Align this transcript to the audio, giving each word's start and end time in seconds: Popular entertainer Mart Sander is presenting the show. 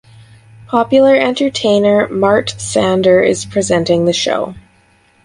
Popular 0.67 1.15
entertainer 1.15 2.07
Mart 2.07 2.55
Sander 2.57 3.21
is 3.21 3.45
presenting 3.45 4.05
the 4.05 4.13
show. 4.13 4.55